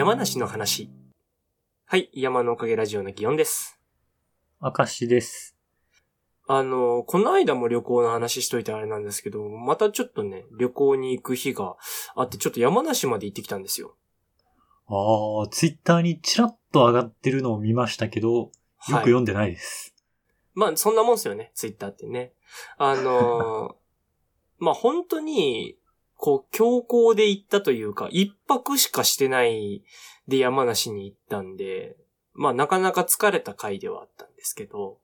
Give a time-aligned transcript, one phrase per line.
[0.00, 0.90] 山梨の話。
[1.84, 3.78] はい、山のおかげラジオの祇園です。
[4.58, 5.58] 明石です。
[6.48, 11.76] あの、この間も旅行の話しといてあれなんですけど、またちょっとね、旅行に行く日が
[12.16, 13.94] あって、ちょっと山梨まで行ってきたんですよ。
[14.86, 18.50] ああ、ツイッターにチラッと上がってるのを見ましたけど、よ
[18.86, 19.02] くはい。
[19.02, 19.94] 読んでないです。
[20.54, 22.32] まあ、そんなもんですよね、ツイッターってね。
[22.78, 23.74] あのー
[24.64, 25.76] まあ、本当に、
[26.20, 29.82] こう、強行で行ったというか、一泊しかしてない
[30.28, 31.96] で山梨に行ったんで、
[32.34, 34.98] まあ、なかなか疲れた回ではあったんですけど、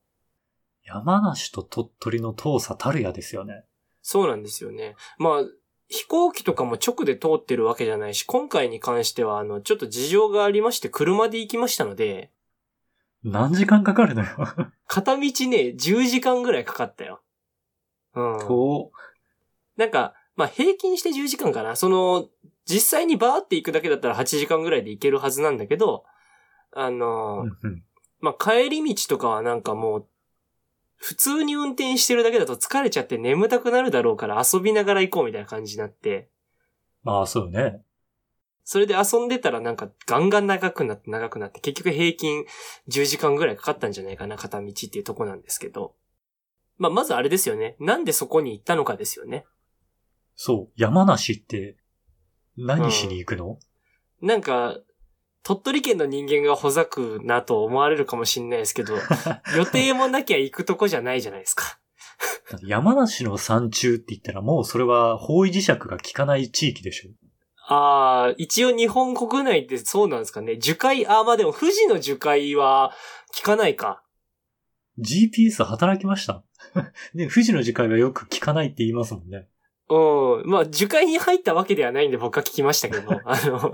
[0.84, 3.64] 山梨と鳥取の遠さたるやですよね。
[4.02, 4.94] そうなんですよね。
[5.18, 5.44] まあ、
[5.88, 12.30] 飛行機とかも直で通ってるわけじゃないし、今回に関しては、あの、ちょっと事情がありまして、車で行きましたので、
[13.24, 14.28] 何時間かかるのよ。
[14.86, 17.22] 片道ね、10時間ぐらいかかったよ。
[18.14, 18.38] うん。
[18.40, 18.92] と、
[19.76, 21.76] なんか、まあ、平均して10時間かな。
[21.76, 22.28] その、
[22.66, 26.04] 実際にバーって行くだけだったら8時間ぐらいで行けるはずなんだけど、
[26.72, 27.82] あの、うんうん
[28.20, 30.06] まあ、帰り道とかはなんかもう、
[30.96, 36.30] 普通に運転してるだけだと疲れちゃって眠たくなるだろうから遊びながら行こうみたいな感じになって、
[37.02, 37.82] まあ、そうよね。
[38.64, 42.44] それで遊んでたらなんかガンガン長くなって長くなって、結局平均
[42.88, 45.94] 10時間ぐらいかかったんじゃないかな、片道っていうとこなんですけど。
[46.78, 47.76] まあ、まずあれですよね。
[47.78, 49.44] なんでそこに行ったのかですよね。
[50.36, 51.76] そう、山梨って、
[52.56, 53.58] 何しに行くの、
[54.22, 54.78] なんか、
[55.42, 58.94] 鳥取県の人間がほざくなと思われるかもしれないですけど、
[59.56, 61.78] 予定もなきゃ行くとこじゃないじゃないですか。
[62.62, 67.10] 山梨の山中って言ったらもうそれは方位磁石が効かない地域でしょ？
[67.68, 70.56] ああ、一応日本国内ってそうなんですかね。
[70.58, 72.92] 樹海、ああ、まあでも富士の樹海は
[73.34, 74.02] 聞かないか。
[74.98, 76.42] GPS 働きました
[77.14, 79.48] ね、富士の磁界はよく効かないって言いますもんね。
[79.88, 80.50] うん。
[80.50, 83.72] まあ、樹海に入ったわけではないんで僕は聞きましたけど、 あの、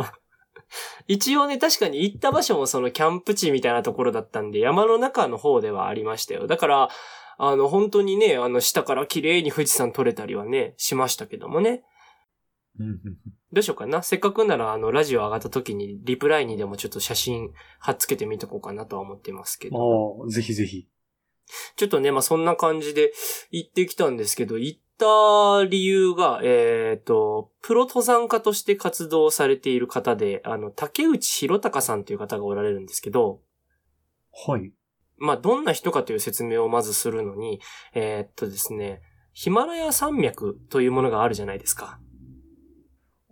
[1.06, 6.47] 一応ね、確かに行った場所もそのキャンプ地みたいなところだったんで、山の中の方ではありましたよ。
[6.47, 6.88] だから、
[7.38, 11.82] あの、本当にね、あの、下から綺麗に富士山撮れたりはね、しましたけどもね。
[13.53, 14.03] どうしようかな。
[14.03, 20.22] せっかくなら、あの、ラジオ上がった時に、リプライにでもちょっと写真貼っつけてみとこうかなとは思ってますけど。
[20.22, 20.88] ああ、ぜひぜひ。
[21.76, 23.12] ちょっとね、まあ、そんな感じで
[23.50, 33.40] 行ってきたんですけど、行った理由が、えっ、と、プロ登山家として活動されている方で、あの、竹内博隆さんという方がおられるんですけど、
[34.46, 34.72] はい。
[35.18, 37.60] まあ、どんな人かという説明をまずするのに、
[37.94, 39.02] えっとですね、
[39.32, 42.00] ヒマラヤ山脈というものがあるじゃないですか。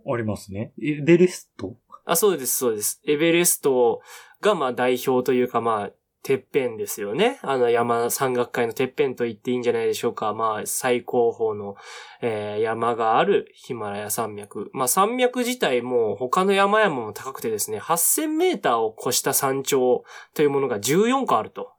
[0.05, 0.73] ありますね。
[0.81, 1.77] エベレスト？
[2.05, 3.01] あ、そうです、そうです。
[3.05, 4.01] エベレスト
[4.41, 5.91] が、まあ、代表というか、まあ、
[6.23, 7.39] てっぺんですよね。
[7.41, 10.33] あの山、山岳界のてっぺんと言っていいんじゃないでしょうか。
[10.33, 11.75] まあ、最高峰の、
[12.21, 14.69] えー山があるヒマラヤ山脈。
[14.73, 20.03] まあ、山脈自体も他の山々も高くてですね、8000メーターを越した山頂
[20.35, 21.73] というものが14個あると。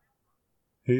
[0.88, 0.96] へえ。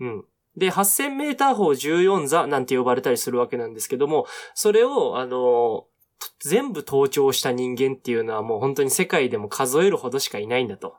[0.00, 0.24] うん。
[0.56, 5.86] で、8000メーター峰14座なんて呼ばれたりするわけなんですけども、それを、あの、
[6.18, 10.96] と全部登頂した人間っていうのはもう本当に世界でも数えるほどしかいないんだと。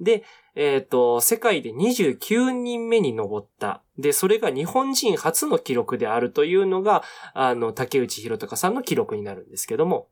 [0.00, 0.24] で、
[0.54, 3.82] えっ、と、世界で29人目に登った。
[3.98, 7.02] で、それが日本人初の記録であるというのが、
[7.34, 10.08] あの、竹内博隆さんの記録になるんですけども。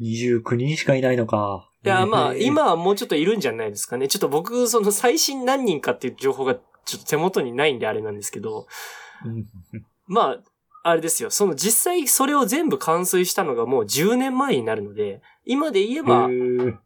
[0.00, 1.70] 29人しかいないのか。
[1.84, 4.08] いや、まあ、今はもうちょっといるんじゃないですかね。
[4.08, 8.66] ちょっと僕、その最新何人かっていう情報がちょっと手元にないんであれなんですけど、
[9.24, 9.46] うん
[10.06, 10.42] まあ、
[10.84, 11.30] あれですよ。
[11.30, 16.28] その実際それを全部完遂したのがもう10年前になるので、今で言えば、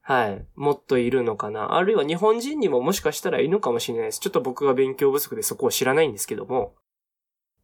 [0.00, 1.76] はい、もっといるのかな。
[1.76, 4.20] あるいは日本人にももしかしたらいるのかもしれないです。
[4.20, 6.74] ちょっと僕が勉強不足でそこを知らないんですけども。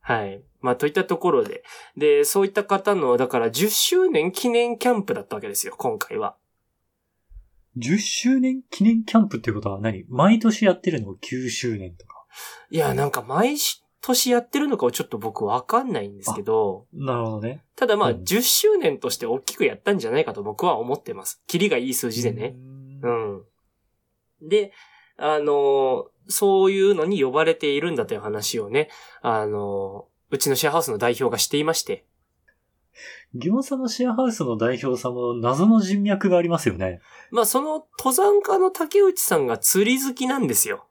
[0.00, 0.42] はい。
[0.60, 1.62] まあ、といったところで。
[1.96, 6.36] で、そういった方の、だから10周年記念キャンプだったわけですよ、今回は。
[7.76, 10.04] 10周年記念キャンプってことは何？
[10.08, 12.24] 毎年やってるの ?9 周年とか。
[12.70, 13.56] いや、なんか毎
[14.00, 17.64] 年やってるのかをちょっと僕わかんないんですけど、なるほどね。
[17.76, 21.42] ただまあ、うん10周年として大きくやったんじゃないかと僕は思ってます。
[21.46, 22.54] キリがいい数字でね。
[23.02, 23.08] う。
[23.08, 24.48] うんん。
[24.48, 24.72] で、
[25.16, 28.88] あの、そういうのに呼ばれているんだという話をね、
[29.20, 32.04] あの、うちのシェアハウスの代表がしていまして。
[33.34, 37.00] ギョンさんのシェアハウスの代表さんも謎の人脈がありますよね。
[37.30, 40.86] まあ、その登山家の竹内さんが釣り好きなんですよ。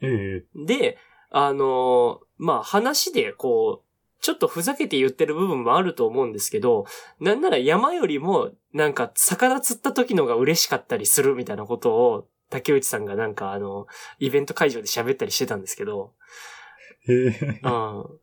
[0.00, 0.98] ええで、
[1.30, 3.88] あの、まあ、話でこう、
[4.20, 6.86] ちょっとふざけて言ってる部分もあると思うんですけど、
[7.20, 13.86] なんなら山よりも、なんか、魚釣った時のが嬉しかったりするみたいなことを、竹内さんがなんかあの、
[14.18, 16.14] イベント会場で喋ったりしてたんですけど、
[17.08, 17.70] う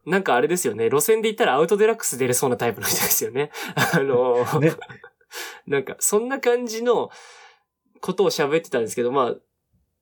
[0.08, 0.12] ん。
[0.12, 0.86] なんかあれですよね。
[0.86, 3.51] 路線で言ったらアウトデラックス出れそうなタイプの人ですよね。
[3.94, 4.74] あの、ね。
[5.66, 7.10] なんか、そんな感じの
[8.00, 9.36] ことを喋ってたんですけど、まあ、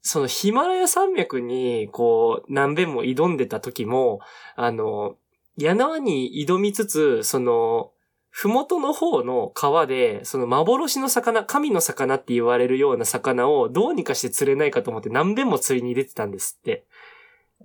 [0.03, 4.19] そのヒマラヤ山脈に、こう、何遍も挑んでた時も、
[4.55, 5.15] あの、
[5.57, 7.91] 柳に挑みつつ、その、
[8.29, 16.83] ふもとの方の川で、その幻の魚、神の魚って言われるような魚をどうにかして釣れないかと思って何遍も釣りに出てたんですって。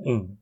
[0.07, 0.39] うん。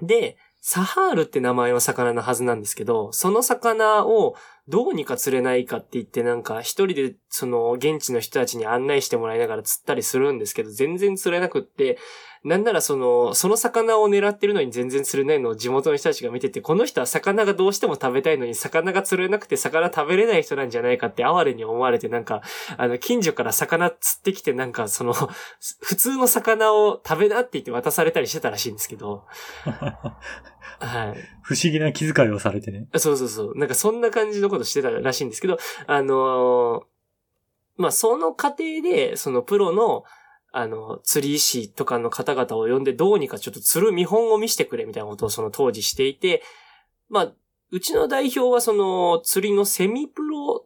[0.00, 4.34] で、サハールって名前は魚のはずなんですけど、その魚を
[4.66, 11.98] どうにか釣れないかって言ってなんか一人でその現地の人たちに案内してもらいながら釣ったりするんですけど、全然釣れなくって、
[12.46, 22.42] なんならその、その魚を狙ってるのに全然釣れないのを地元の人たちが見てて、この人は魚がどうしても食べたいのに魚が釣れなくて魚食べれない人なんじゃないかって哀れに思われてなんか、
[22.76, 25.12] あの、近所から魚釣ってきてなんかその、
[25.82, 29.24] 普通の魚を食べなって言って渡されたりしてたらしいんですけど、
[29.66, 31.18] はい。
[31.42, 32.86] 不思議な気遣いをされてね。
[32.94, 33.58] そうそうそう。
[33.58, 35.58] なんかそんな感じのことしてたらしいんですけど、
[35.88, 40.04] あのー、まあ、その過程で、そのプロの、
[40.58, 46.42] あの、釣り師とかの方々を呼んでどうにかちょっと釣る見本を見せてくれみたいなことをその当時していて、
[47.10, 47.32] まあ、
[47.70, 50.64] うちの代表はその釣りのセミプロ、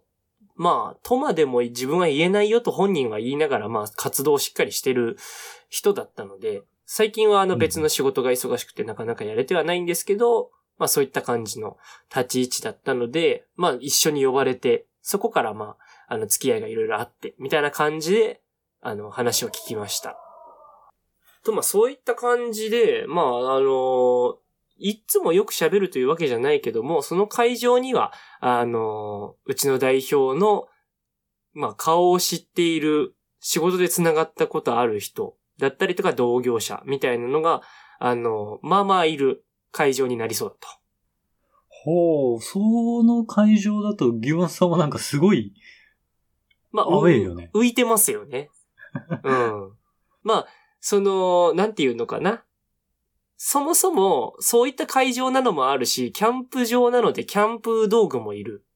[0.54, 5.16] まあ、とまでも自分は言えないよと本人は言いながら、まあ、活動をしっかりしてる
[5.68, 11.78] 人だったので、最近はあの別の仕事が忙しくてなかなかやれてはないんですけど、まあそういった感じの
[12.14, 15.76] 立ち位置だったので、まあ一緒に呼ばれて、そこからま
[16.08, 18.40] あ、あの付き合いがいろいろあって、みたいな感じで、
[18.80, 20.16] あの話を聞きました。
[21.44, 24.38] と、まあそういった感じで、まああの
[24.78, 30.68] いつもよく喋るというわけじゃないけども、その会場には、あのうちの代表の、
[31.52, 37.62] まあ顔を知っている、仕事で繋がったことある人だったりとか同業者みたいなのが、
[37.98, 40.80] あの、まあまあいる会場になりそうだと。
[41.68, 42.58] ほう、そ
[43.02, 45.54] の会場だと、ギワンさんはなんかすごい、
[46.72, 47.50] まあ、アウェイよね。
[47.54, 48.50] 浮いてますよね。
[49.24, 49.72] うん。
[50.22, 50.46] まあ、
[50.80, 52.44] その、なんていうのかな。
[53.36, 58.66] そもそも、そういった会場なのもあるし、キャンプ場なのでキャンプ道具もいる。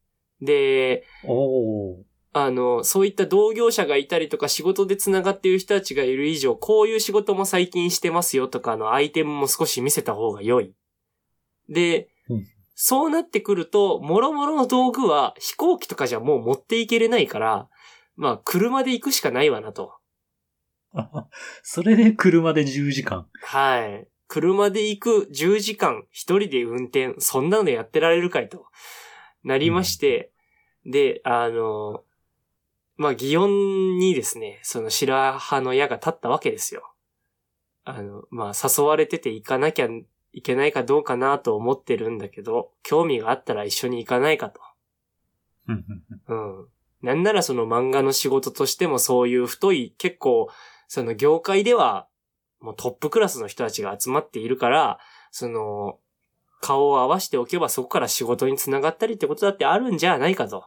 [0.40, 2.02] で、お
[2.32, 10.75] あの、そういった同業者がいたりとか仕事で繋がっている人たちがいる以上、こういう仕事も最近してますよとかのアイテムも少し見せた方が良い。
[11.69, 17.69] で、うん、そうなってくると、諸々の道具は飛行機とかじゃもう持っていけれないから、
[18.16, 19.94] まあ、車で行くしかないわなと。
[21.62, 23.26] それで車で10時間。
[23.43, 24.08] はい。
[24.29, 28.67] 車で行く10時間、一人で運転、そんなのやってられるかいと。
[29.43, 30.32] なりまして、
[30.85, 32.05] うん、で、あの、
[32.96, 36.94] まあ、祇園にですね、その白羽の矢が立ったわけですよ。
[37.85, 39.88] あの、まあ、誘われてて行かなきゃ
[40.32, 44.61] いけないかどうかなと思ってるんだけど、興味があったら一緒に行かないかと。
[46.29, 46.69] うん。
[47.02, 50.49] なんならその漫画の仕事としてもそういう太い、結構、
[50.89, 52.09] その業界では、
[52.61, 54.99] もうトップクラスの人たちが集まっているから、
[55.31, 55.99] その、
[56.61, 60.65] 顔を合わせておけばそこから仕事につながったりってことだってあるんじゃないかと。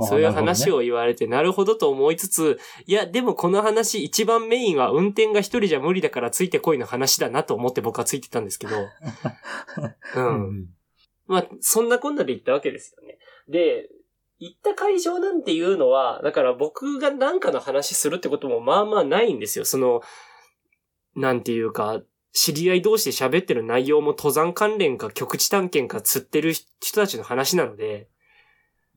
[0.00, 8.76] そういう話を言われて、なるほどと思いつつ、いや、でもこの話一番メインは運転が一人じゃ無理だからついてこいの話だなと思って僕はついてたんですけど。
[10.16, 10.68] うん。
[11.26, 13.18] まあ、そんなこんなで行ったわけですよね。
[13.48, 13.88] で、
[14.44, 19.64] 行った会場なんていうのは、だから僕が何かの話するってこともまあまあないんですよ。
[19.64, 20.02] その、
[21.14, 28.08] なんていうか、知り合い同士で喋ってる内容も登山関連か極地探検か釣ってる人たちの話なので、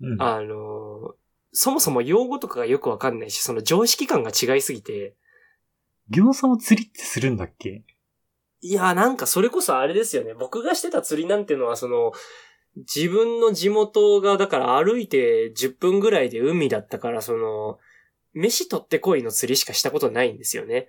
[0.01, 1.13] うん、あの、
[1.51, 5.15] そもそも用語とかがよくわかんないし、その常識感が違いすぎて。
[6.09, 7.83] 行さんは釣りってするんだっけ？
[8.61, 10.33] いや、なんかそれこそあれですよね。
[10.33, 12.13] 僕がしてた釣りなんていうのは、その、
[12.77, 17.79] 自分の地元が、だから歩いて10分ぐらいで海だったから、その、
[18.33, 20.87] 飯取ってこいの釣りしかしたことないんですよね。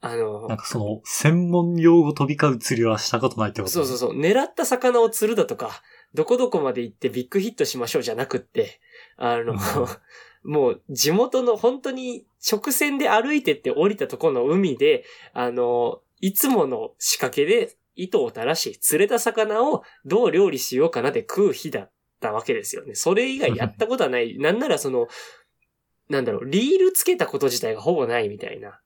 [0.00, 3.72] あの、なんかその、専門用語飛び交う釣りはしたことないってこと？
[3.72, 4.18] そうそうそう。
[4.18, 5.82] 狙った魚を釣るだとか、
[6.12, 8.80] どこどこまで行ってビッグヒットしましょうじゃなくって、
[9.16, 9.54] あの、
[10.44, 22.94] もう地元の本当に直線で歩いてって降りたところの海で、あの、いつもの仕掛けで糸を垂らし、釣れた魚をどう料理しようかなで食う日だったわけですよね。
[22.94, 24.38] それ以外やったことはない。
[24.38, 25.08] なんならその、
[26.08, 28.80] なんだろう、リールつけたこと自体がほぼないみたいな。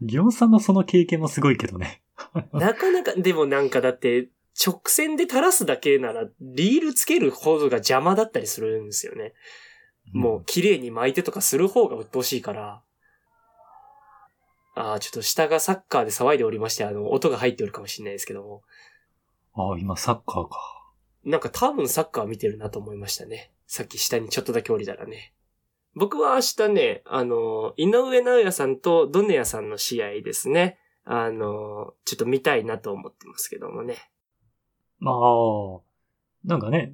[0.00, 2.02] ギョンさんのその経験もすごいけどね。
[2.52, 4.28] なかなか、でもなんかだって、
[4.64, 9.34] 直線で垂らすだけなら、リールつけるほどが邪魔だったりするんですよね。
[10.12, 12.82] もう綺麗に巻いてとかする方が鬱陶しいから。
[14.76, 18.62] ああ、ちょっと下がサッカーで騒いでおりまして、あの、音が入っておるかもしれないですけども。
[19.54, 20.92] ああ、今サッカーか。
[21.24, 23.52] なんか多分サッカー見てるなと思いましたね。
[23.66, 25.32] さっき下にちょっとだけ降りたらね。
[25.94, 30.78] 僕は明日ね、あの、井上直也さんとドネヤさんの試合ですね。
[31.04, 34.10] あの、ちょっと見たいなと思ってますけどもね。
[34.98, 35.80] まあ、
[36.44, 36.92] なんかね、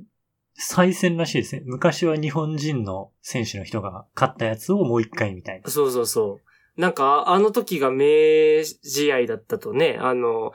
[0.55, 1.63] 再戦らしいですね。
[1.65, 5.69] 昔は日本人の選手の人が勝ったやつをもう一回みたいな。
[5.69, 6.52] そうそうそう。
[6.77, 10.53] なんか、あの時が名試合だったとね、あの、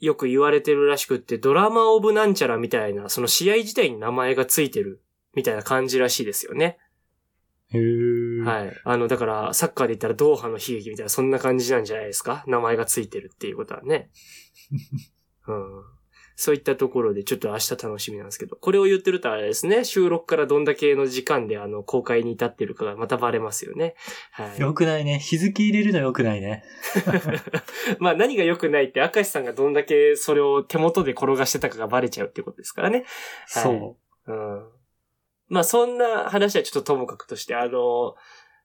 [0.00, 5.02] よく言われてるらしくって、ドラマオブなんちゃらみたいな、その試合自体に名前がついてる
[5.34, 6.78] みたいな感じらしいですよね。
[7.70, 8.42] へー。
[8.44, 8.72] はい。
[8.84, 12.44] あの、だから、サッカーで言ったらドーハの悲劇みたいな、そんな感じなんじゃないですか？
[12.46, 14.10] 名前がついてるっていうことはね。
[15.46, 15.97] うん。
[16.40, 23.96] そういったところでちょっと明日楽しみなんですけど、これを言ってるとあれですね、収録からどんだけの時間であの、公開に至ってるかがまたバレますよね。
[24.30, 24.60] はい。
[24.60, 25.18] よくないね。
[25.18, 26.62] 日付入れるのよくないね。
[27.98, 32.98] まあ何が良くないって、明石さんがどんだけそれを手元で転がしてたかがバレちゃうってことですからね。
[32.98, 33.96] はいそ
[34.28, 34.32] う。
[34.32, 34.68] うん。
[35.48, 38.14] まあそんな話はちょっとともかくとして、あの、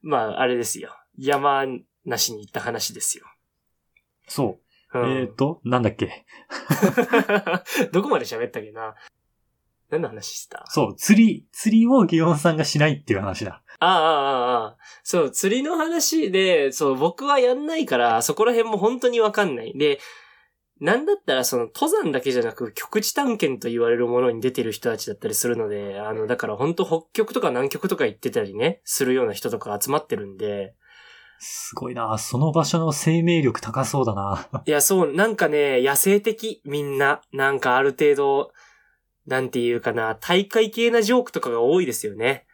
[0.04, 0.96] まああれですよ。
[1.18, 1.66] 山
[2.06, 3.26] 梨に行った話ですよ。
[4.28, 4.63] そう。
[4.94, 6.26] うん、えーと、なんだっけ？
[7.92, 8.96] どこまで喋ったっけな？
[9.90, 10.66] 何の話してた？
[10.68, 13.62] そう、釣り、釣りをギオンさんがしないっていう話だ。
[13.80, 14.78] ああ、ああ、ああ。
[15.04, 19.78] そう、釣りの話で、そう、僕はやんないから、そこら辺も本当にわかんない。
[19.78, 20.00] で、
[20.80, 30.74] なんだったらその登山だけじゃなく極地探検と言われるものに出てる人たちだったりするので、あの、だから本当北極とか南極とか行ってたりね、するような人とか集まってるんで、
[31.46, 37.22] すごいなその場所の生命力高そうだないや、そう、なんかね、野生的、みんな。
[37.34, 38.54] なんかある程度、
[39.28, 42.46] なんていうかな、大会系なジョークとかが多いですよね。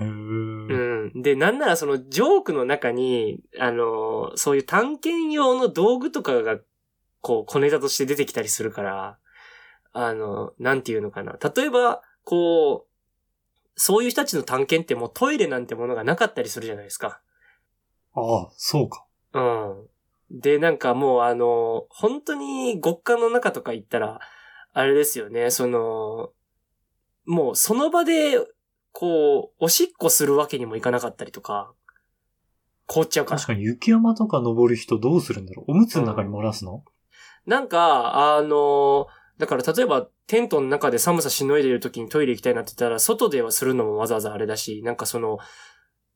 [0.00, 1.22] うん。
[1.22, 6.58] で、なんならそのジョークの中に、あの、そういう探検用の道具とかが、
[7.20, 9.18] こう、小ネタとして出てきたりするから、
[9.92, 11.36] あの、なんていうのかな。
[11.54, 12.92] 例えば、こう、
[13.76, 17.20] そういう人たちの探検ってもうトイレなんてものがなかったりするじゃないですか。
[18.14, 19.04] ああ、そうか。
[19.34, 19.88] うん。
[20.40, 24.20] で、なんかもうあの、本当に極寒の中とか行ったら、
[24.72, 26.30] あれですよね、その、
[27.26, 28.38] もうその場で、
[28.92, 31.72] こう、おしっこするわけにもいかなかったりとか、
[32.86, 33.54] 凍っちゃうから確。
[33.54, 36.84] かに雪山とか登る人どうするんだろうおむつの中に漏らすの、
[37.46, 39.06] なんか、あの、
[39.38, 45.38] だから例えばテントの中で寒さしのいでいる時にトイレ行きたいなって言ったら、外ではするのもわざわざあれだし、なんかその、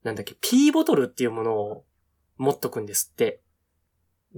[0.06, 1.84] なんだっけ、ピーボトルっていうものを
[2.38, 3.42] 持っとくんですって。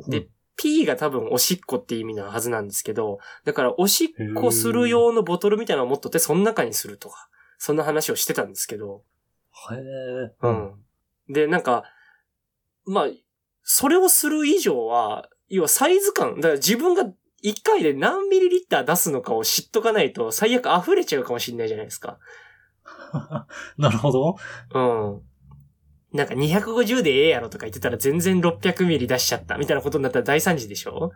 [0.08, 0.28] で、うん
[0.60, 9.04] ピーが多分おしっこって意味なはずなんですけど、だからおしっこする用のボトルみたいなのを持っとって、その中にするとか、そんな話をしてたんですけど、
[9.70, 10.34] へえ。
[10.42, 10.74] うん。
[11.28, 11.84] で、なんか、
[12.84, 13.06] まあ、
[13.62, 22.18] それをする以上は、要はサイズ感、だから自分が1回で何ミリリッター出すのかを知っとかないと、最悪溢れちゃうかもしれないじゃないですか。
[23.78, 24.36] なるほど。
[24.74, 25.22] うん。
[26.12, 31.12] なんか250でええやろとか言ってたら全然600ミリ出しちゃったみたいなことになったら大惨事でしょ？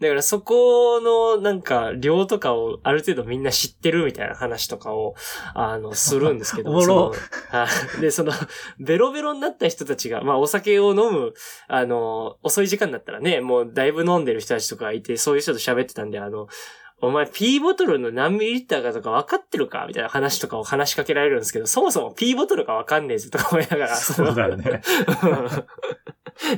[0.00, 5.14] だからそこのなんか量とかをある程度みんな知ってるみたいな話とかを、
[5.52, 6.70] あの、するんですけど。
[6.70, 7.12] おも
[8.00, 8.32] で、その、
[8.78, 11.34] ベロベロになった人たちが、まあお酒を飲む、
[11.68, 16.48] あの、遅い時間だったらね、もうだいぶ飲んでる人たちとかいて、そういう人と喋ってたんで、あの、
[17.02, 23.96] お前、ピーボトルの何ミリリッターかとか分かってるかみたいな話とかを話しかけられるんですけど、そもそもピーボトルが分かんねえぞとか思いながら。
[23.96, 24.82] そうだよね。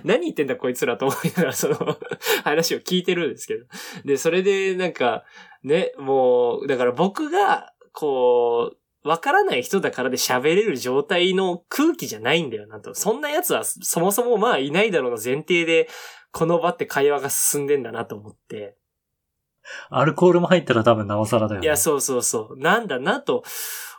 [0.05, 1.77] 何言ってんだこいつらと思いながらその
[2.45, 3.67] 話を聞いてるんですけど。
[4.05, 5.25] で、それでなんか、
[5.63, 12.95] ね、もう、だから僕が、こう、わからない人だからで喋れる状態の空気じゃないんだよなと。
[12.95, 15.89] そんな奴はそもそもまあいないだろうの前提で、
[16.31, 18.77] この場って会話が進んでんだなと思って。
[19.91, 21.67] アルコールも入ったら多分なおさらだよね。
[21.67, 22.59] いや、そうそうそう。
[22.59, 23.45] なんだなと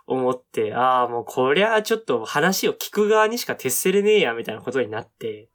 [0.06, 5.50] 思って、ああ、もうこりゃちょっと話を聞く側にしか徹せれねえや、みたいなことになって。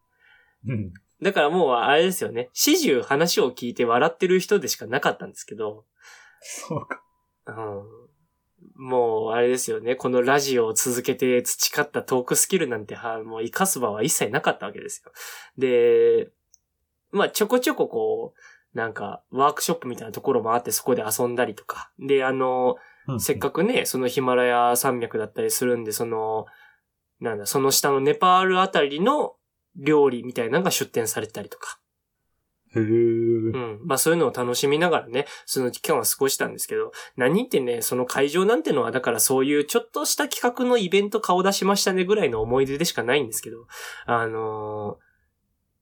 [0.67, 0.93] うん。
[1.23, 2.49] だからもうあれですよね。
[2.53, 5.85] 始終話を聞いて笑ってる人でしかなかったんですけど、
[6.41, 7.03] そうか。
[7.47, 9.97] うん、もうあれですよね。
[9.97, 15.12] このラジオを続けて培ったトークスキルなんては、もう活かす場は一切なかったわけですよ。
[15.57, 16.31] で、
[17.11, 18.41] まあちょこちょここう、
[18.78, 21.90] なんかワークショップみたいなところもあってそこで遊んだりとか。
[21.99, 22.76] で、あの、
[23.08, 26.44] うんせっかくね、そのヒマラヤ山脈だったりするんで、その、
[27.20, 29.35] なんだ、その下のネパールあたりの
[29.76, 31.80] 料理みたいなのが出展されてたりとか。
[32.76, 32.82] へえ。
[32.82, 32.87] う
[33.56, 33.80] ん。
[33.82, 43.66] まあそういうのを楽しみながらね、その期間は過ごしたんですけど、何ってね、その会場なんてのは、だからそういうちょっとした企画のイベント顔出しましたねぐらいの思い出でしかないんですけど、
[44.04, 45.08] あのー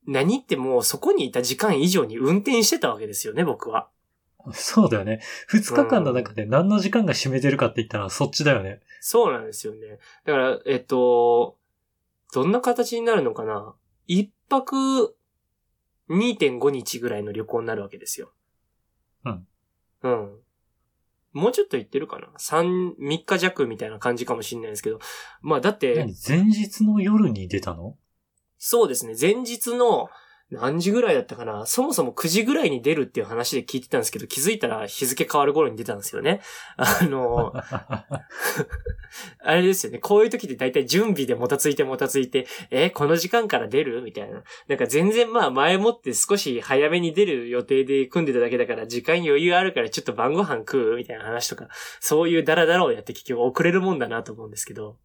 [0.07, 3.89] 何ってもうそこにいた時間以上に運転してたわけですよね、僕は。
[4.53, 5.21] そうだよね。
[5.49, 8.81] 二日間の中で何の時間が占めてるかって言ったらそっちだよね。
[9.01, 9.99] そうなんですよね。
[10.25, 11.59] だから、えっと、
[12.33, 13.75] どんな形になるのかな
[14.07, 15.17] 一泊
[16.09, 18.33] 2.5日ぐらいの旅行になるわけですよ。
[19.25, 19.47] うん。
[20.03, 20.39] うん。
[21.33, 25.01] もうちょっと言ってるかな ?3、3日弱みたいな感じかもしれないですけど。
[25.43, 26.15] まあだって、何？
[26.27, 27.97] 前日の夜に出たの？
[28.59, 29.15] そうですね。
[29.21, 30.09] 前日の
[30.49, 36.41] 何時ぐらいだったかなそもそも9時ぐらいに出るっていう話で聞いてたんですけど、気づいたら日付変わる頃に出たんですよね。
[36.77, 37.53] あの、
[39.43, 39.99] あれですよね。
[39.99, 44.03] こういう時って大体準備でもたついてもたついて、え、この時間から出る？
[44.03, 44.45] みたいな。
[44.69, 50.97] なんか全然まあ前もって少し早めに出る予定で組んでただけだから、時間余裕あるからちょっと晩ご飯食う？
[50.97, 51.67] みたいな話とか、
[51.99, 54.99] そういうダラダラをやって結局遅れるもんだなと思うんですけど。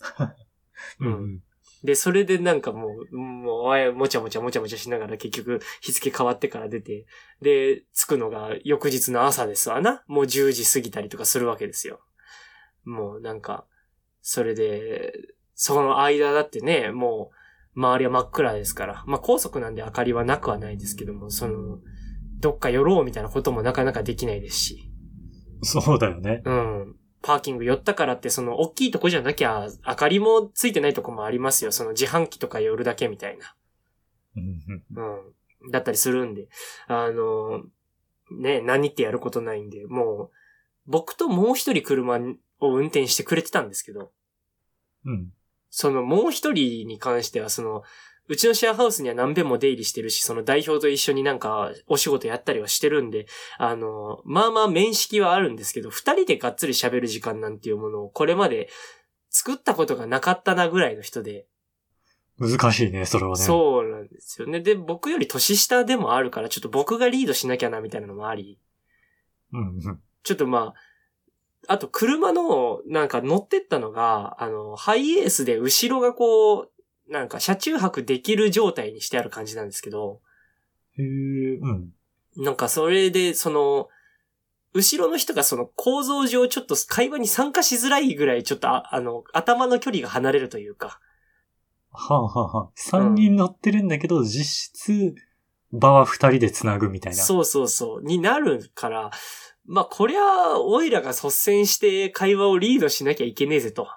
[0.98, 1.45] うんうん。
[1.86, 7.06] で、それでなんかもう、もう、もちゃもちゃもちゃもちゃしながら結局日付変わってから出て、
[7.40, 10.02] で、着くのが翌日の朝ですわな。
[10.08, 12.00] もう10時過ぎたりとかするわけですよ。
[12.84, 13.66] もうなんか、
[14.20, 15.12] それで、
[15.54, 17.30] その間だってね、も
[17.76, 19.04] う、周りは真っ暗ですから。
[19.06, 21.78] まあ高速なんで明かりはなくはないですけども、その、
[22.40, 24.90] どっか寄ろうみたいなこともなかなかできないですし。
[25.62, 26.42] そうだよね。
[26.44, 26.95] うん。
[27.26, 31.72] パーキング寄ったからって、その、大きいとこじゃなきゃ、明かりもついてないとこもありますよ。
[31.72, 33.56] その自販機とか寄るだけみたいな。
[34.36, 34.40] う
[35.68, 35.70] ん。
[35.72, 36.46] だったりするんで。
[36.86, 37.64] あの、
[38.30, 40.30] ね、何ってやることないんで、もう、
[40.86, 42.20] 僕ともう一人車
[42.60, 44.12] を運転してくれてたんですけど、
[45.04, 45.32] うん。
[45.68, 47.82] そのもう一人に関しては、その、
[48.28, 53.26] うちのシェアハウスには何遍も出入りしてるし、その代表と一緒になんかお仕事やったりはしてるんで、
[53.58, 58.68] あの、まあまあ面識はあるんですけど、二人でがっつり喋る時間なんていうものをこれまで
[59.30, 61.46] 作ったことがなかったなぐらいの人で、
[62.38, 63.36] 難しいね、それはね。
[63.36, 64.60] そうなんですよね。
[64.60, 68.58] で、僕より年下でもあるから、ちょっと僕がリードしなきゃなみたいなのもあり、
[69.52, 69.58] う。
[69.58, 70.00] うんうん。
[70.22, 76.70] ちょっとまあ、あと車の、なんか乗ってったのが、あの、ハイエースで後ろがこう、
[77.08, 80.20] なんか車中泊できる状態にしてある感じなんですけど、
[80.98, 81.92] へえ、うん。
[82.36, 83.88] なんかそれで、その、
[84.74, 91.00] 後ろの人がその構造上ちょっと会話に参加しづらいぐらいちょっとああの、頭の距離が離れるというか、
[91.92, 95.14] はあ、はあはあ、三人乗ってるんだけど、実質、
[95.72, 97.22] 場は二人で繋ぐみたいな。
[97.22, 99.10] そうそうそう、になるから、
[99.64, 103.88] まあこりゃ、オイラが率先して会話をリードしなきゃいけねえぜと。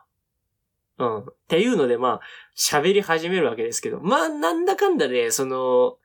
[1.00, 1.20] うん。
[1.20, 2.22] っていうので、まあ、
[2.58, 5.98] 喋り始めるわけですけど、まあ、なんだかんだで、その、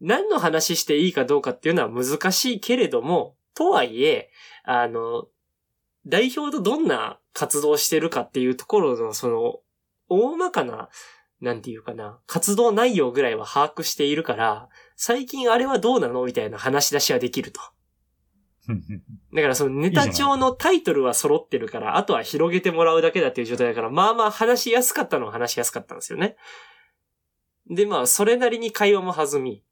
[0.00, 4.30] 何の話していいかどうかっていうのは難しいけれども、とはいえ、
[4.64, 5.26] あの、
[6.06, 9.60] 代表とどんな活動してるかっていうところの、その、
[10.08, 10.88] 大まかな、
[11.40, 17.60] なんていうかな、活動内容ぐらいは把握しているから、最近あれはどうなのみたいな話し出しはできると。
[19.34, 26.36] だからそのネタ帳のタイトルは揃ってるから、あとは広げてもらうだけだっていう状態だから、まあまあ話しやすかったのは話しやすかったんですよね。
[27.68, 29.62] で、まあ、それなりに会話も弾み。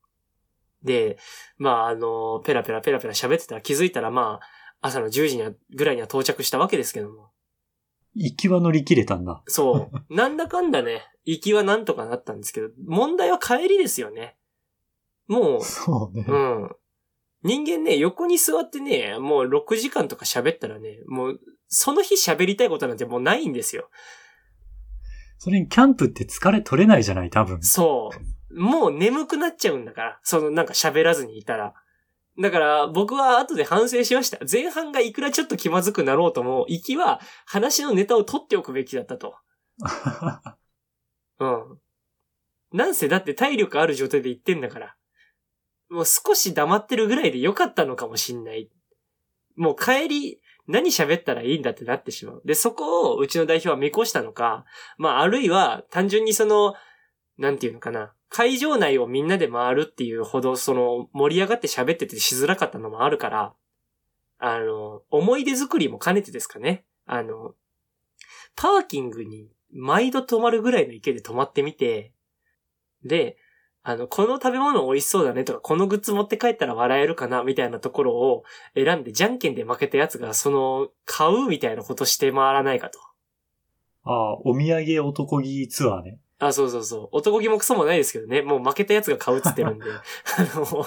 [0.83, 1.17] で、
[1.57, 7.31] まあ、あの、ペラペラペラペラ喋ってたら気づいたら、まあ、朝の10時にはぐらいには到着したわけですけども。
[8.15, 9.43] 行きは乗り切れたんだ。
[9.47, 10.15] そう。
[10.15, 14.37] なんだかんだね、行きはなんとかなったんですけど、問題は帰りですよね。
[15.27, 16.27] もう、そうね。
[16.29, 16.71] うん。
[17.45, 23.91] 人間ね、横に座ってね、もう6時間とか喋ったらね、もう、その日喋りたいことなんてもうないんですよ。
[25.39, 27.63] それにキャンプって疲れ取れないじゃない、多分。
[27.63, 28.11] そ
[28.51, 28.61] う。
[28.61, 30.21] もう眠くなっちゃうんだから。
[30.23, 31.75] そのなんか喋らずにいたら。
[32.41, 34.39] だから、僕は後で反省しました。
[34.51, 39.37] 前半がいくらちょっと気まずくなろうとも、行きは話のネタを取っておくべきだったと。
[41.41, 41.79] うん。
[42.73, 44.97] なんせだって体力ある状態で行ってんだから。
[45.90, 48.70] もう少し黙ってるぐらいでよかったのかもしんない。
[49.57, 52.42] もう帰り、何喋ったらいいんだってなってしまう。
[52.44, 54.64] で、そこをうちの代表は見越したのか、
[54.97, 56.75] まああるいは単純にその、
[57.38, 58.12] なんていうのかな。
[58.29, 63.53] 会場内をみんなで回るっていうほど、その、盛り上がって喋っててしづらかったのもあるから、
[64.38, 66.85] あの、思い出作りも兼ねてですかね。
[67.07, 67.55] あの、
[68.57, 72.12] パーキングに毎度泊まるぐらいの池で泊まってみて、
[73.05, 73.37] で、
[73.87, 78.44] あの、この食べ物美味しそうだねとか、このグッズ持って帰ったら笑えるかなみたいなところを
[78.75, 82.99] 選んで、じゃんけんで負けたやつが、その、買うみたいなことして回らないかと。
[84.05, 86.18] ああ、お土産男気ツアーね。
[86.38, 87.09] あ、そうそうそう。
[87.12, 88.40] 男気もクソもないですけどね。
[88.40, 89.85] もう負けたやつが買うっつってるんで。
[90.38, 90.87] あの、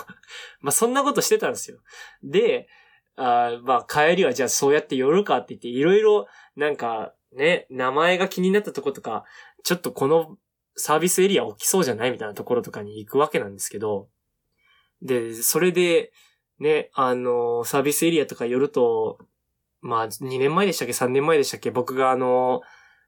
[0.62, 1.78] まあ、そんなことしてたんですよ。
[2.24, 2.68] で、
[3.16, 9.24] あまあ、帰りはじゃあそうやって寄るかって言って、いろいろ、なんか、ね、名前が気になったとことか、
[9.64, 10.38] ちょっとこの
[10.78, 14.08] サービスエリア起きそうじゃないみたいなところとかに行くわけなんですけど、
[15.02, 16.12] で、それで、
[16.60, 19.20] ね、あの、サービスエリアとか寄ると、
[19.82, 21.72] まあ、2年前でしたっけ ?3 年前でしたっけ？
[21.72, 22.62] 僕があの、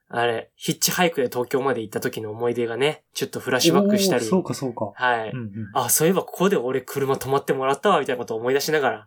[0.08, 4.24] あれ、ヒッチハイクで東京まで行った時の思い出がね、ちょっとフラッシュバックしたり。
[4.24, 4.92] そうかそうか。
[4.94, 5.30] はい。
[5.30, 9.06] うんうん、あ、そういえばここで俺車止まってもらったわ、みたいなことを思い出しながら、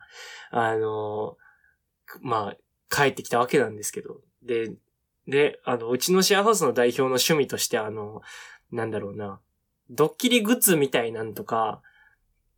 [0.51, 1.37] あの、
[2.21, 4.21] まあ、帰ってきたわけなんですけど。
[4.43, 4.71] で、
[5.27, 8.21] で、あの、うちのシェアハウスの代表の趣味として、あの、
[8.73, 9.39] なんだろうな、
[9.89, 11.81] ドッキリグッズみたいなんとか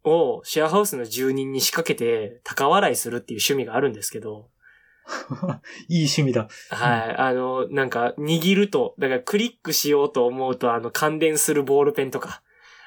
[0.03, 4.49] をシェアハウスの住人に仕掛けて高笑いするっていう趣味があるんですけど、
[5.87, 6.47] いい趣味だ。
[6.71, 7.15] はい。
[7.15, 12.41] あの、なんか、握ると、だからクリックしようと思うと、あの、感電するボールペンとか、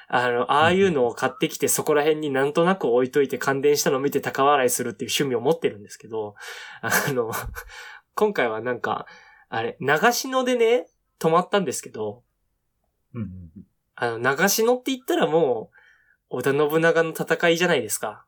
[0.09, 6.35] あの、ああいうのを買ってきて、そこら辺になんとなく置いといて感電したのを見て高笑いするっていう趣味を持ってるんですけど、
[6.81, 7.31] あの、
[8.15, 9.05] 今回はなんか、
[9.47, 10.87] あれ、長篠でね、
[11.19, 12.23] 泊まったんですけど、
[13.13, 13.49] うんうん
[14.01, 15.71] あの、長篠って言ったらも
[16.31, 18.25] う、織田信長の戦いじゃないですか。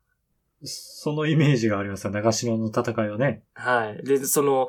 [0.63, 2.11] そのイメージがありますよ。
[2.11, 3.43] 長篠の戦いはね。
[3.53, 4.03] はい。
[4.03, 4.67] で、その、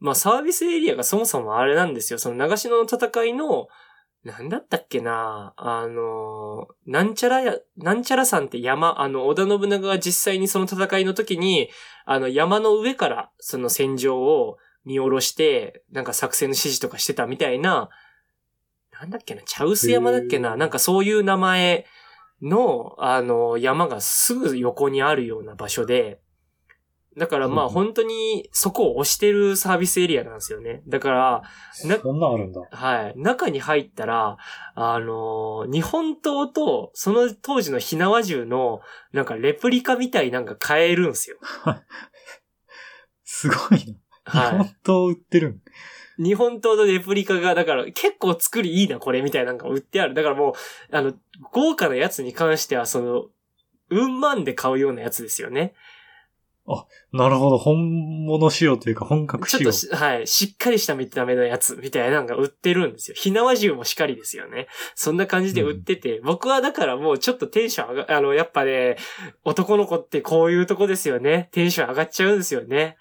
[0.00, 2.18] まあ、サービスエリアがそもそもあれなんですよ。
[2.18, 3.68] その長篠の戦いの、
[4.22, 11.70] なんだったっけなあの、なんちゃらや、なんちゃら山って山、あの、織田信長が実際にその戦いの時に、
[12.04, 17.90] あの、山の上からその戦場を見下ろして、なんか作戦の指示とかしてたみたいな、
[19.00, 21.86] なんだっけな、茶臼山だっけな、なんかそういう名前
[22.42, 26.20] の、あの、山がすぐ横にあるような場所で、
[27.16, 30.82] だからまあ本当にそこを押してるサービスエリアなんですよね。
[30.88, 31.42] だから、
[31.84, 32.60] なそんなんあるんだ。
[32.70, 33.14] はい。
[33.16, 34.36] 中に入ったら、
[34.74, 38.80] あのー日本刀と、その当時の火縄銃の、
[39.12, 41.36] なんかレプリカみたいなんか買えるんですよ。
[43.22, 44.40] すごいな。
[44.40, 45.52] は本当売ってるん。
[45.52, 45.60] い。
[46.18, 50.14] 日本刀のレプリカが、だから結構作りいいな、これ、みたいなのが売ってある。
[50.14, 51.12] だからもう、あの、
[51.52, 53.26] 豪華なやつに関しては、その、
[53.90, 55.74] うん万で買うようなやつですよね。
[57.12, 57.58] なるほど。
[57.58, 59.96] 本物仕様というか本格仕様ちょっと。
[59.96, 63.14] し、はい、しっかりした見た目のやつみたいなのが売ってるんですよ。
[63.16, 64.66] 火縄銃もしかりですよね。
[64.94, 68.96] そんな感じで売ってて、僕はだからもうちょっとテンション上が、あの、やっぱね、
[69.44, 71.50] 男の子ってこういうとこですよね。
[71.52, 72.96] テンション上がっちゃうんですよね。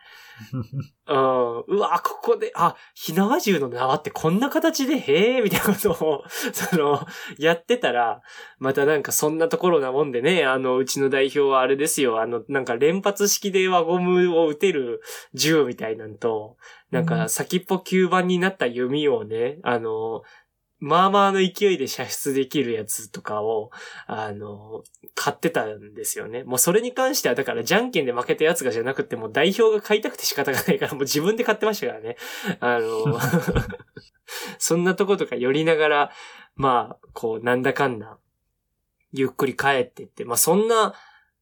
[1.08, 1.60] うん。
[1.68, 7.06] うわ、ここで、あ、火縄銃の縄ってこんな形で、へえ、みたいなことを、 その、
[7.38, 8.22] やってたら、
[8.60, 15.02] またなんかそんなところなもんでね、あの、うちの代表はあれですよ、あの、なんか連発式で輪ゴムを撃てる
[15.34, 16.58] 銃みたいなんと、
[16.92, 20.22] なんか先っぽ吸盤になった弓をね、あの、
[20.84, 23.72] まあまあの勢いで射出できるやつとかを、
[24.06, 24.84] あの、
[25.16, 26.44] 買ってたんですよね。
[26.44, 32.18] もうそれに関しては、だからじゃんけんで負けたやつがじゃなくて、もう代表が買いたくて仕方がないから、もう自分で買ってましたからね。
[32.60, 33.18] あの、
[34.60, 36.12] そんなとことか寄りながら、
[36.56, 38.18] まあ、こう、なんだかんだ、
[39.14, 40.96] ゆっくり帰ってって、まあそんな、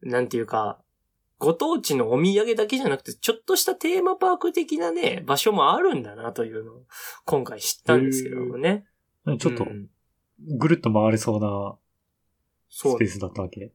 [0.03, 0.79] なんていうか、
[1.39, 6.83] ご当地のお土産だけじゃなくて、ちょっとしたテーマパーク的なね、場所もあるんだなというのを、
[7.25, 8.85] 今回知ったんですけどもね。
[9.25, 9.87] ちょっとう、ん
[10.57, 11.75] ぐるっと回れそうな
[12.69, 13.71] スペースだったわけ。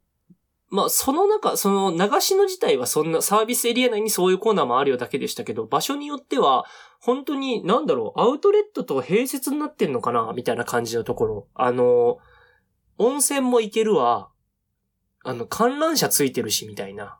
[0.69, 6.65] まあ、その中、その、流しの自体はそんなサービスエリア内にそういうコーナーもあるよだけでしたけど、場所によっては、
[7.01, 11.49] 本当に、なんだろう、アウトレットと併設になってんのかなみたいな感じのところ。
[11.55, 12.19] あの、
[12.99, 14.31] 温泉も行けるわ。
[15.23, 17.19] あの、観覧車ついてるし、みたいな。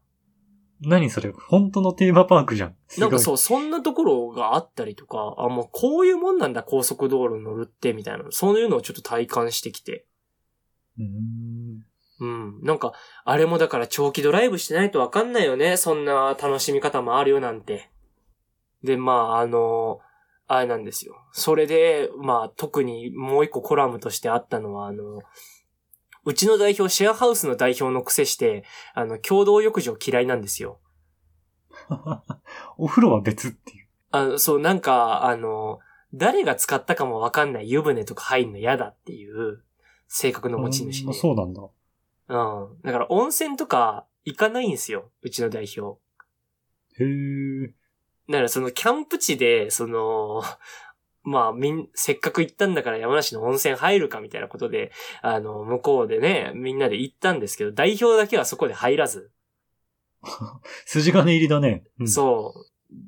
[0.81, 2.77] 何それ本当のテーマパークじゃん。
[2.99, 8.25] ないんかそう、そんなところがあったりとか、あ、もうこういうもんなんだ、高速道路乗るって、みたいな。
[8.31, 10.07] そういうのをちょっと体感してきて。
[10.99, 11.87] うーん。
[12.19, 12.61] うん。
[12.63, 12.93] なんか、
[13.25, 15.77] あれもだから長期ドライブしてないとわかんないよね。
[15.77, 17.91] そんな楽しみ方もあるよなんて。
[18.83, 20.01] で、まあ、あの、
[20.47, 21.17] あれなんですよ。
[21.33, 25.23] それで、まあ、特にもう一個コラムとしてあったのは、あの、
[26.27, 30.81] うちの代表、シェアハウスの代表の癖して、あの、共同浴場嫌いなんですよ。
[32.77, 33.87] お風呂は別っていう。
[34.11, 35.79] あの、そう、なんか、あの、
[36.13, 39.63] 誰が使ったかもわかんない湯船とか入んの嫌だっていう
[40.09, 41.13] 性格の持ち主あで。
[41.13, 41.63] そうなんだ。
[41.63, 42.81] うん。
[42.83, 45.13] だから温泉とか行かないんですよ。
[45.23, 46.01] うちの代表。
[46.99, 47.75] へえ。
[48.29, 50.43] だからそのキャンプ地で、その、
[51.27, 59.33] まあ、みん、せっかく行ったんだから山梨の温泉入るかみたいなことで、あの、向こうでね、みんなで行ったんですけど、代表だけはそこで入らず、
[60.87, 61.85] 筋金入りだね。
[61.99, 62.55] うん、そ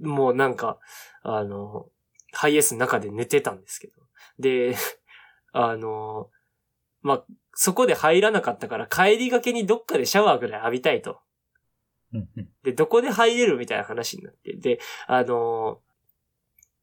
[0.02, 0.81] う、もうなんか、
[1.22, 1.88] あの、
[2.33, 3.94] ハイエースの中で寝てたんですけど。
[4.40, 4.74] で、
[5.52, 6.28] あの、
[7.02, 11.20] まあ、そこで入らなかったから帰りがけにどっかでシャワーぐらい浴びたいと。
[12.64, 14.57] で、どこで入れるみたいな話になって。
[14.57, 15.81] で、あの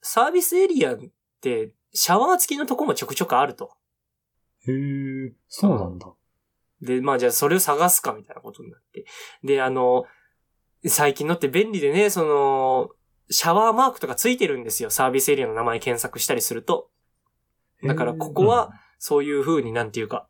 [0.02, 0.96] サービスエリア
[1.94, 3.72] シャワー付きのとこもちょくちょくあると。
[4.68, 6.12] へえ、そうなんだ。
[6.82, 9.06] で、まあじゃあそれを探すかみたいなことになって。
[9.44, 10.06] で、あの、
[10.88, 12.90] 最近のって便利でね、その、
[13.30, 14.90] シャワーマークとかついてるんですよ。
[14.90, 16.90] サービスエリアの名前検索したりすると。
[17.84, 20.28] だからここは、そういう風になんていうか、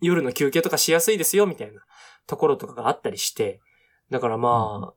[0.00, 1.82] 夜の休憩とかしやすいですよ、みたいな
[2.26, 3.60] ところとかがあったりして。
[4.10, 4.94] だからまあ、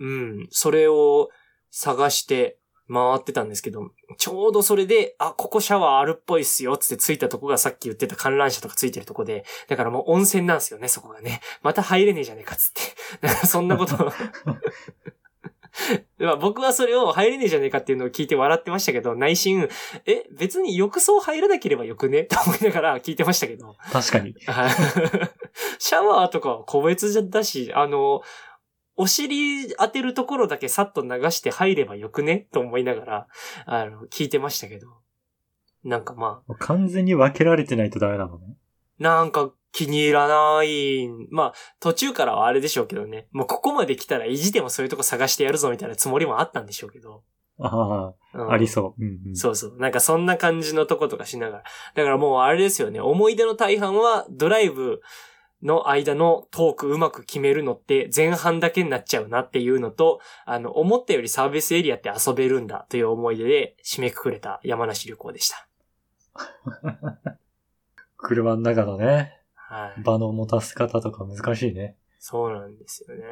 [0.00, 1.30] うん、それを
[1.70, 2.58] 探して
[2.92, 11.40] 回ってたんですけど、ちょうどそれで、あ、ここシャワーあるっぽいっすよ、つってついたとこがさっき言ってた観覧車とかついてるとこで、だからもう温泉なんですよね、そこがね。
[11.62, 12.72] また入れねえじゃねえか、つっ
[13.20, 13.26] て。
[13.26, 14.12] なんかそんなことを
[16.18, 19.68] まあ僕はそれを入れねえじゃねえかっていうのを聞いて笑ってましたけど、内心、
[20.06, 22.24] え、別に浴槽入らなければよくね？
[22.24, 23.76] と思いながら聞いてましたけど。
[23.92, 24.34] 確かに。
[24.46, 24.70] はい
[25.78, 28.22] シャワーとかは個別だし、あの、
[29.00, 32.48] お尻当てるところだけさっと流して入ればよくね？
[32.52, 33.26] と思いながら、
[33.64, 34.88] あの、聞いてましたけど。
[35.82, 38.56] なんかまあ、完全に分けられてないとダメなのね。
[38.98, 41.08] なんか気に入らない。
[41.30, 43.28] まあ、途中からはあれでしょうけどね。
[43.32, 47.22] もうここまで来たら意地でもそういうとこ探してやるぞみたいなつもりもあったんでしょうけど。
[47.58, 49.02] あうんあ、ありそう。
[49.02, 49.36] うんうん。
[49.36, 49.76] そうそう。
[49.78, 51.64] なんかそんな感じのとことかしながら。
[51.94, 53.00] だからもうあれですよね。
[53.00, 55.00] 思い出の大半はドライブ
[55.62, 65.66] の間のトークうまく決めるのって前半だけになっちゃうなっていうのと、あの、思ったよりサービスエリアって遊べるんだという思い出で締めくくれた山梨旅行でした。
[68.16, 70.02] 車の中のね、はい。
[70.02, 71.96] 場の持たせ方とか難しいね。
[72.18, 73.24] そうなんですよね。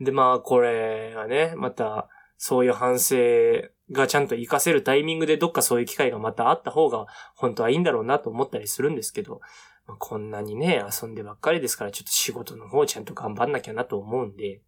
[0.00, 3.16] で、まあ、これがね、また、そういう反省
[3.90, 9.40] がちゃんと活かせるタイミングでどっかそういう機会がまたあった方が本当はいいんだろうなと思ったりするんですけど、
[9.88, 14.60] まあこんなにね、遊んでばっかりですからちょっと仕事の方ちゃんと頑張んなきゃなと思うんで、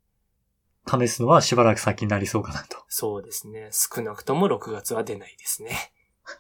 [0.89, 2.79] 試すのはしばらく先になりそうかなと。
[2.89, 3.69] そうですね。
[3.71, 5.93] 少なくとも6月は出ないですね。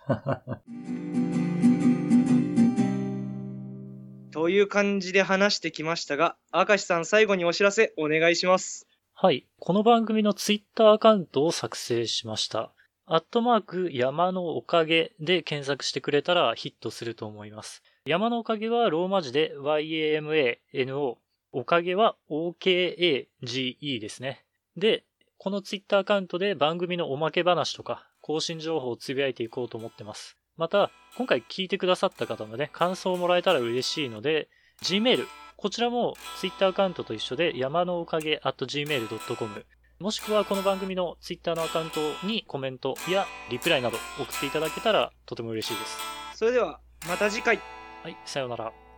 [4.32, 8.88] という感じで話してきましたが、明石さん最後にお知らせお願いします。
[9.12, 9.46] はい。
[9.58, 12.72] この番組のツイッターアカウントを作成しました。
[13.04, 17.82] アットマーク山のおかげで検索してくれたらヒットすると思います。
[18.06, 21.16] 山のおかげはローマ字で YAMANO。
[21.52, 24.44] おかげは OKAGE ですね。
[24.76, 25.04] で、
[25.36, 30.38] このツイッターアカウントで番組のおまけ話とか更新情報をつぶやいていこうと思ってます。
[30.56, 34.48] また、今回聞いてくださった方のね、感想をもらえたら嬉しいので、
[34.82, 35.26] Gmail、
[35.58, 39.66] こちらも Twitter アカウントと一緒で山のおかげ at gmail.com
[39.98, 45.98] もしくはこの番組の Twitter のアカウントにコメントやリプライなど送っていただけたらとても嬉しいです。
[46.38, 47.79] それでは、また次回。
[48.02, 48.89] はい、さようなら。